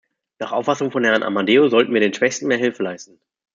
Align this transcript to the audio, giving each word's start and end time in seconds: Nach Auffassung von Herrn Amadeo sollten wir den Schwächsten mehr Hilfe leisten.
Nach 0.39 0.51
Auffassung 0.51 0.89
von 0.89 1.03
Herrn 1.03 1.21
Amadeo 1.21 1.69
sollten 1.69 1.93
wir 1.93 1.99
den 2.01 2.11
Schwächsten 2.15 2.47
mehr 2.47 2.57
Hilfe 2.57 2.81
leisten. 2.81 3.19